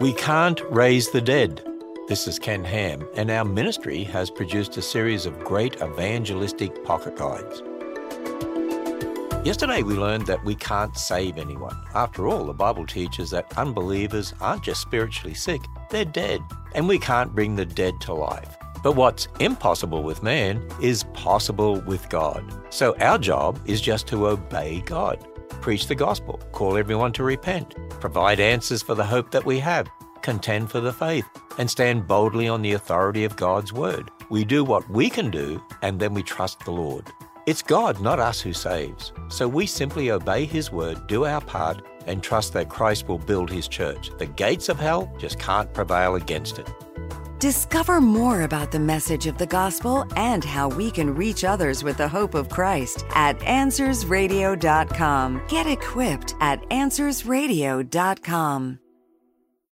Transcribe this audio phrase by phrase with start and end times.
[0.00, 1.60] We can't raise the dead.
[2.06, 7.16] This is Ken Ham, and our ministry has produced a series of great evangelistic pocket
[7.16, 7.64] guides.
[9.44, 11.76] Yesterday, we learned that we can't save anyone.
[11.96, 16.42] After all, the Bible teaches that unbelievers aren't just spiritually sick, they're dead,
[16.76, 18.56] and we can't bring the dead to life.
[18.84, 22.44] But what's impossible with man is possible with God.
[22.72, 25.26] So our job is just to obey God,
[25.60, 29.88] preach the gospel, call everyone to repent, provide answers for the hope that we have,
[30.22, 31.26] contend for the faith,
[31.58, 34.10] and stand boldly on the authority of God's word.
[34.30, 37.06] We do what we can do, and then we trust the Lord.
[37.46, 39.12] It's God, not us, who saves.
[39.28, 43.50] So we simply obey His word, do our part, and trust that Christ will build
[43.50, 44.10] His church.
[44.18, 46.68] The gates of hell just can't prevail against it.
[47.38, 51.96] Discover more about the message of the gospel and how we can reach others with
[51.96, 55.42] the hope of Christ at AnswersRadio.com.
[55.48, 58.78] Get equipped at AnswersRadio.com.